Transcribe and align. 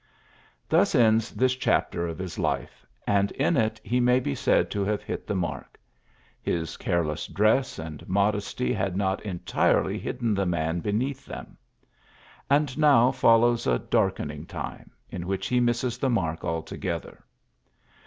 Thus 0.67 0.95
ends 0.95 1.29
this 1.29 1.55
chapter 1.55 2.07
of 2.07 2.17
his 2.17 2.35
Ufb, 2.37 2.69
and 3.05 3.29
in 3.33 3.55
it 3.55 3.79
he 3.83 3.99
may 3.99 4.19
be 4.19 4.33
said 4.33 4.71
to 4.71 4.83
have 4.83 5.03
hit 5.03 5.27
the 5.27 5.35
mark. 5.35 5.79
His 6.41 6.75
careless 6.75 7.27
dress 7.27 7.77
and 7.77 8.09
modesty 8.09 8.73
had 8.73 8.97
not 8.97 9.21
entirely 9.23 9.99
hidden 9.99 10.33
the 10.33 10.47
man 10.47 10.79
be 10.79 10.91
neath 10.91 11.27
them. 11.27 11.55
And 12.49 12.75
now 12.79 13.11
follows 13.11 13.67
a 13.67 13.77
dark 13.77 14.17
ening 14.17 14.47
time, 14.47 14.89
in 15.11 15.27
which 15.27 15.45
he 15.45 15.59
misses 15.59 15.99
the 15.99 16.09
mark 16.09 16.43
altogether. 16.43 17.23